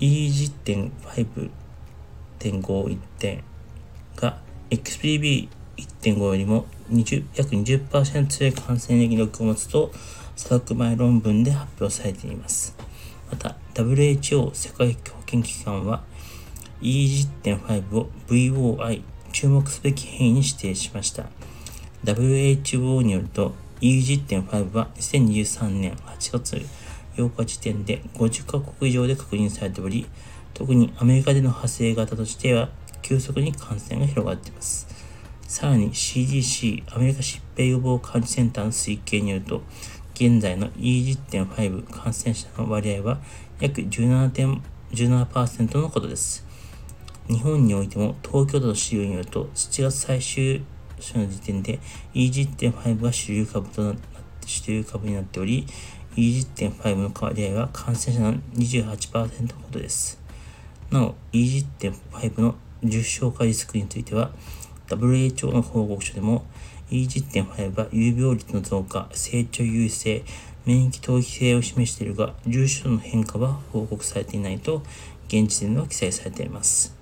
[0.00, 3.44] EG.5.51 点
[4.16, 4.38] が
[4.70, 9.92] XBB1.5 よりも20約20%強い感染力を持つと
[10.36, 12.74] 査読前論文で発表されています。
[13.30, 14.96] また、WHO 世界
[15.32, 16.04] 保健機関は
[16.82, 19.02] EG.5 を VOI
[19.32, 21.24] 注目すべき変異に指定しました。
[22.04, 26.66] WHO によると EG.5 は2023年8月
[27.16, 30.06] 8日時点で50カ国以上で確認されており、
[30.52, 32.68] 特にアメリカでの派生型としては
[33.00, 34.86] 急速に感染が広がっています。
[35.48, 39.62] さらに CDC アメリカ疾病予防管理センターの推計によると、
[40.14, 43.18] 現在の E10.5 感染者の割合は
[43.60, 44.62] 約17点
[44.92, 46.46] 17%のことです。
[47.28, 50.64] 日本においても東京都の資料によると7月最終
[51.00, 51.80] 週の時点で
[52.14, 54.00] E10.5 が主流株となって
[54.46, 55.66] 主流株になっており
[56.16, 60.20] E10.5 の割合は感染者の28%ほどです。
[60.90, 62.54] なお E10.5 の
[62.84, 64.30] 重症化リスクについては
[64.88, 66.44] WHO の報告書でも
[66.90, 70.24] E10.5 は有病率の増加、成長優位性、
[70.64, 74.82] 免疫逃避性を示しているが、重症の変化は報告されていないと、
[75.28, 76.96] 現時点では記載されています。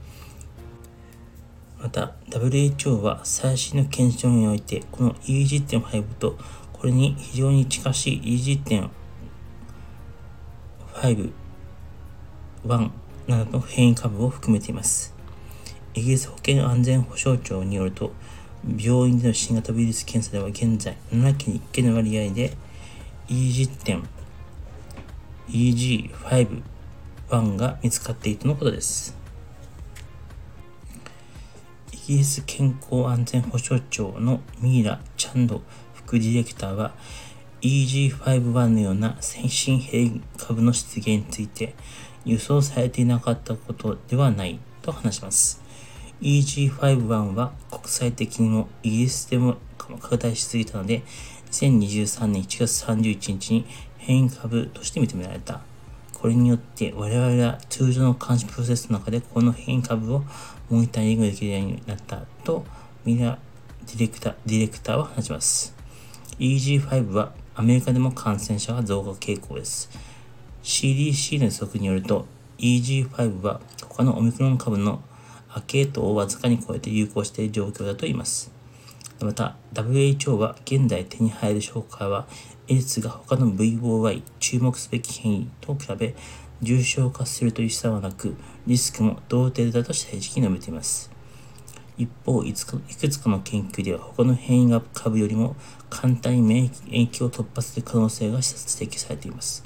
[1.80, 6.38] また、WHO は最新の検証において、この EG.5 と
[6.72, 8.90] これに非常に近しい EG.5、
[12.64, 12.90] 1
[13.26, 15.14] などの変異株を含めています。
[15.94, 18.12] イギリス保健安全保障庁によると、
[18.64, 22.56] 病院での新型ウイルス検査では現在7件に1件の割合で
[23.30, 24.02] EG 点
[25.48, 26.62] EG5-1
[27.54, 29.16] が見つかっているとのことです。
[31.92, 35.62] イギリス健康安全保障庁のミイラ・チャンド
[35.94, 36.92] 副ディレクターは
[37.62, 41.76] EG51 のような先進変異株の出現について
[42.24, 45.62] 輸送されていなかったことではないと話します。
[46.20, 51.04] EG51 は国際的にもイギリスでも拡大しすぎたので、
[51.50, 53.66] 2023年1月31日に
[53.98, 55.60] 変異株として認められた。
[56.14, 60.22] これによって我々は通常の監視プロセスの中でこの変異株を
[60.68, 62.64] モニタリングできるようになったと
[63.04, 63.38] ミラ
[63.86, 65.74] ディレクターディレクターは話します。
[66.38, 69.90] EG5 はアメリカでも感染者が増加傾向です。
[70.62, 72.26] CDC の予測によると
[72.58, 75.02] EG5 は他のオミクロン株の
[75.48, 78.59] 波系統をわずかに超えて流行している状況だと言います。
[79.26, 82.26] また、WHO は現在手に入る紹介は、
[82.68, 86.14] エリスが他の VOY 注目すべき変異と比べ
[86.62, 88.36] 重症化するという差はなく、
[88.66, 91.10] リスクも同程度だと正直述べています。
[91.98, 95.54] 一方いくつかの研究では他の変異が株よりも
[95.90, 99.62] 簡単に免疫を突破する可能性が指摘されています。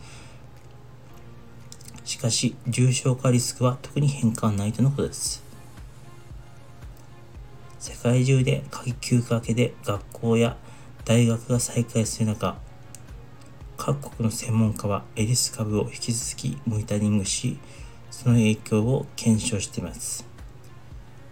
[2.04, 5.43] しかし、重症化リスクは特に変化はないとのことです。
[7.86, 8.64] 世界中で
[9.02, 10.56] 休暇明けで学校や
[11.04, 12.56] 大学が再開する中、
[13.76, 17.58] 各国の専門家はエリス株を引き続きモニタリングし、
[18.10, 20.26] その影響を検証しています。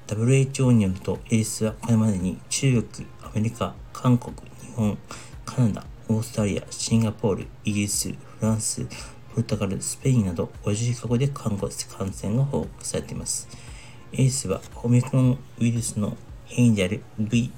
[0.09, 4.99] WHO によると、エリスはこれまでに中国、アメリカ、韓国、日本、
[5.47, 8.85] カナダ、オーストラリア、シンガポール、イギリス、フランス、
[9.35, 13.49] ポルトガル、スペインなど50カ国で感染が報告されています。
[14.13, 16.15] エースはオミクロンウイルスの
[16.53, 17.51] 変異である v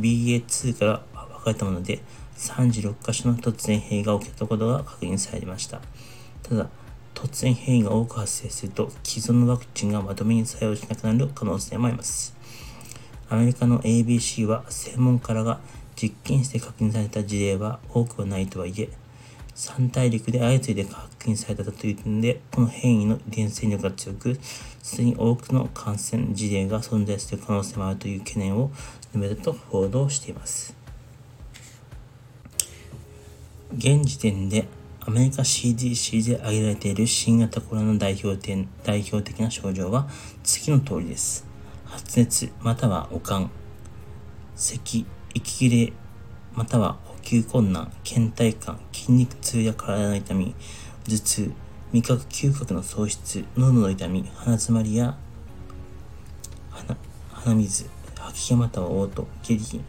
[0.00, 2.00] BA2 から分かれたもので、
[2.36, 5.80] 36カ所の突然変異が起きたことが確認されました。
[6.42, 6.68] ただ、
[7.14, 12.34] 突然変異が多く発生すると、既存のワクチンがまとめに作用しなくなる可能性もあります。
[13.28, 15.60] アメリカの ABC は専門家らが
[15.96, 18.88] 実験して確認された事例は多くはないとはいえ、
[19.54, 24.38] 3大陸で相次いで確認されたという点で、この変異の遺伝戦力が強く、
[24.82, 28.70] すでに多くの感染事例が存在する可能性もあるという懸念を
[29.12, 30.76] 述べたと報道しています。
[33.76, 34.66] 現時点で
[35.00, 40.08] アメリカ CDC で挙げられている新型コロナの代表点代表的な症状は
[40.42, 41.46] 次の通りです。
[41.84, 43.50] 発熱または悪寒、
[44.56, 45.92] 咳、息切れ
[46.54, 50.54] または吸困難、倦怠感、筋肉痛や体の痛み、
[51.04, 51.52] 頭痛、
[51.92, 55.16] 味覚嗅覚の喪失、喉の痛み、鼻詰まりや
[57.44, 59.80] 鼻水、吐き気または嘔吐、下痢。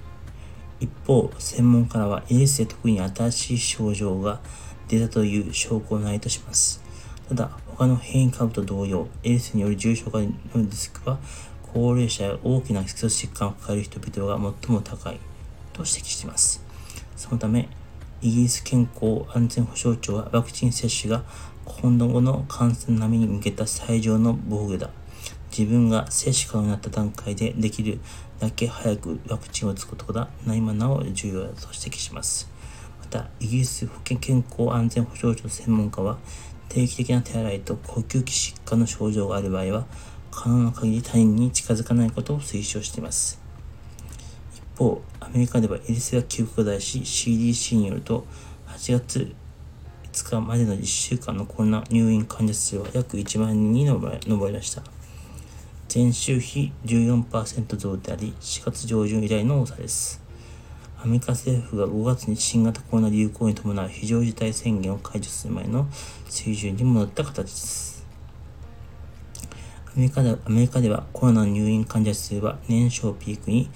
[0.82, 4.42] 一方、専門家らはエースで特に新しい症状が
[4.90, 6.84] 出たという証拠はないとします。
[7.30, 11.18] ただ、他の変異株と同様、エースによる重症化のリスクは、
[11.74, 15.20] 高齢者や大きな基礎疾患を抱える人々が最も高い
[15.72, 16.65] と指摘しています。
[17.27, 17.68] そのため、
[18.22, 21.24] イギリス健康安全保障庁はワクチン接種が
[21.66, 24.92] 今後の感染並みに向けた最上の防御だ。
[25.50, 28.00] 自分が接種可能になった段階でできる
[28.39, 32.48] だけ早くワクチンを打つことがないまなお重要だと指摘します。
[33.00, 36.19] また、イギリス保健健康安全保障庁専門家は、
[36.69, 39.88] 定期的な手洗いと呼吸器疾患の症状がある場合は、
[40.30, 43.42] 可能な限り他人に近づかないことを推奨しています。
[44.54, 45.01] 一方、
[45.36, 48.26] アメリカではエリスが急拡大し、CDC によると、
[48.68, 49.36] 8月
[50.14, 54.82] 5日までの1週間のコロナ入院患者数は約1万人に上りました。
[55.94, 60.24] 前週比14%増であり、4月上旬以来の多さです。
[61.04, 65.86] アメリカ政府が5月に新型コロナ流行に伴う非常事態宣言を解除する前の
[66.30, 68.08] 水準に戻った形です。
[69.88, 73.70] アメリカでアメリカではコロナの入院患者数は年少ピークに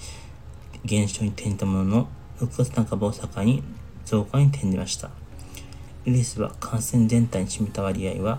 [0.84, 2.08] 減少に転じたものの、
[2.40, 3.62] 6月半ばを境に
[4.04, 5.08] 増加に転じました。
[5.08, 5.10] ウ
[6.06, 8.38] イギリスは感染全体に占めた割合は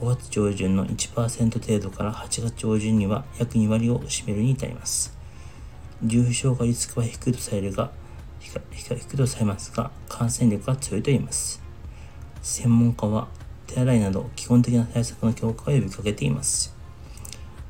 [0.00, 5.12] 5月上旬の1%程度から8月上旬には約2割を占めるに至ります。
[6.02, 7.90] 重症化リスクは低いとされるが、
[8.40, 8.56] 低
[8.94, 11.60] いとされますが、感染力が強いと言います。
[12.40, 13.26] 専門家は
[13.66, 16.77] 手洗いなど基本的な対策の強化を呼びかけています。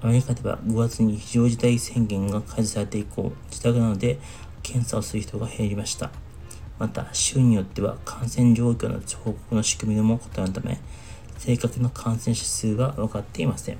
[0.00, 4.18] アメリカでは5月に非常事態宣言が解除されて以降、自宅などで
[4.62, 6.10] 検査をする人が減りました。
[6.78, 10.78] また、州によっては感染状況の報告の仕組みでも異なるため、
[11.38, 13.78] 正確な感染者数は分かっていません。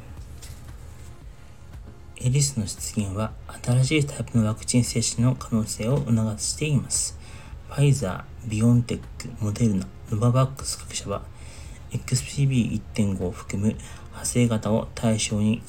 [2.21, 3.32] エリスの出現は
[3.62, 7.17] 新しいタイプのワクチン接種の可能性を促しています。
[7.69, 11.23] ファイザー、ビオンテック、モデルナ、ノババックス各社は
[11.90, 15.62] XPB1.5 を含む派生型を対象に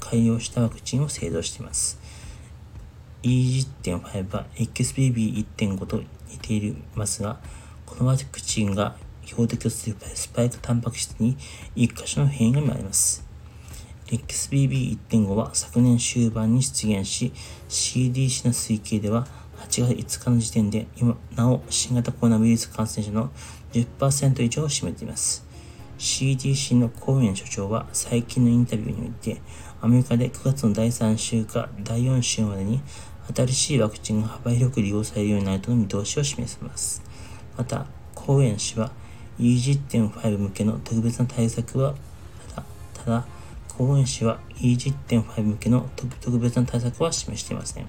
[0.00, 2.00] 改良したワクチンを製造しています。
[3.22, 7.40] E10.5 は XBB1.5 と似ていますが、
[7.86, 11.36] このワクチンが標的とするスパイクタンパク質に
[11.76, 13.26] 1箇所の変異が見られます。
[14.06, 17.32] XBB1.5 は昨年終盤に出現し、
[17.68, 19.26] CDC の推計では
[19.58, 23.30] 8月5日の時点で今なお新型コロナウイルス感染者の
[23.72, 25.47] 10%以上を占めています。
[25.98, 29.40] CDC のコーエン所長は最近のインタビューにおいて、
[29.80, 32.80] アメリカで9月の第3週か第4週までに
[33.34, 37.02] 新しいワクチンが幅広く利用されるようになるとの見通しを示します。
[37.56, 38.92] また、コーエン氏は
[39.38, 41.94] E10.5 向けの特別な対策は、
[42.54, 43.26] ただ、ただ、
[43.76, 45.88] 公園氏は E10.5 向けの
[46.20, 47.86] 特別な対策は示していません。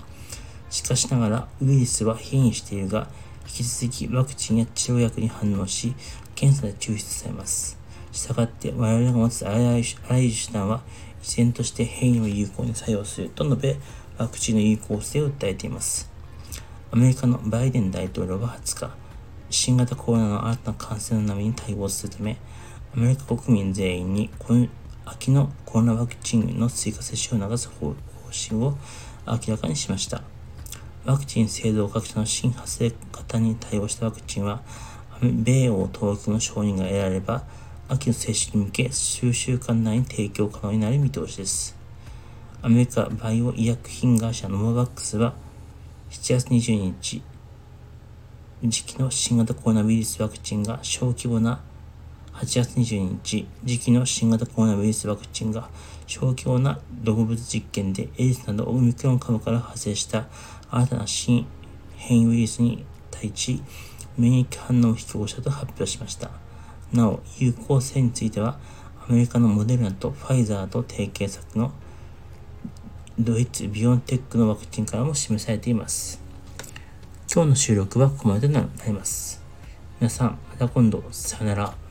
[0.70, 3.08] しかしながら、ウイルスは変異しているが、
[3.48, 5.96] 引き続きワクチンや治療薬に反応し、
[6.36, 7.78] 検査で抽出されます。
[8.12, 10.82] したがって、我々が持つあらゆる手段は、
[11.24, 13.78] 依然として変異を有効に作用すると述べ、
[14.18, 16.10] ワクチンの有効性を訴えています。
[16.92, 18.92] アメリカのバイデン大統領は20日、
[19.50, 22.38] 新型コロナの新たな感染の波に対応するため、
[22.96, 24.68] アメリカ国民全員にこの
[25.06, 27.96] 秋のコロナワクチンの追加接種を促す方
[28.32, 28.78] 針を
[29.28, 30.22] 明らかにしました。
[31.06, 34.62] ワクチン製造各社の新発生型に対応したワクチンは、
[35.22, 37.44] 米欧当局の承認が得られれば、
[37.91, 41.75] 秋の接種に向け数週間内に提供可能になる見通しです。
[42.62, 45.34] アメリカバイオ医薬品会社ノババックスは
[46.12, 47.24] 7月22日、
[48.63, 51.62] 時期の新型コロナウイルスワクチンが小規模な
[52.34, 55.67] 8月22日、時期の新型コロナウイルスワクチンが
[56.05, 60.27] 小規模な動物実験でエイズなどオミクロン株から派生した
[60.69, 61.48] 新たな新
[61.96, 63.63] 変異ウイルスに対し
[64.15, 66.49] 免疫反応を引き起こしたと発表しました。
[66.93, 68.58] なお、有効性については、
[69.08, 71.72] アメリカのモデルナとファイザーと提携先の
[73.17, 76.22] ドイツビオンテックのワクチンからも示されています。
[77.31, 79.43] 今日の収録はここまでになります。
[80.00, 81.88] 皆さん、また今度、さよなら。